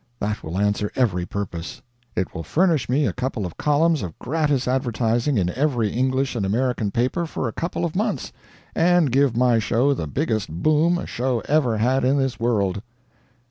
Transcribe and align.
That 0.19 0.41
will 0.41 0.57
answer 0.57 0.91
every 0.95 1.27
purpose. 1.27 1.83
It 2.15 2.33
will 2.33 2.41
furnish 2.41 2.89
me 2.89 3.05
a 3.05 3.13
couple 3.13 3.45
of 3.45 3.55
columns 3.55 4.01
of 4.01 4.17
gratis 4.17 4.67
advertising 4.67 5.37
in 5.37 5.51
every 5.51 5.91
English 5.91 6.35
and 6.35 6.43
American 6.43 6.89
paper 6.89 7.27
for 7.27 7.47
a 7.47 7.53
couple 7.53 7.85
of 7.85 7.95
months, 7.95 8.33
and 8.73 9.11
give 9.11 9.37
my 9.37 9.59
show 9.59 9.93
the 9.93 10.07
biggest 10.07 10.51
boom 10.51 10.97
a 10.97 11.05
show 11.05 11.41
ever 11.41 11.77
had 11.77 12.03
in 12.03 12.17
this 12.17 12.39
world." 12.39 12.81